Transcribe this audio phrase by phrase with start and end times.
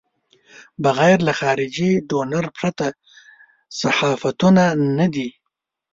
[0.83, 2.85] بغیر له خارجي ډونر پرته
[3.79, 4.63] صحافتونه
[4.97, 5.29] نه دي.